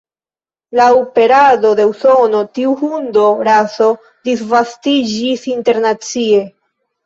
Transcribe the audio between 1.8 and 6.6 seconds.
de Usono tiu hundo-raso disvastiĝis internacie.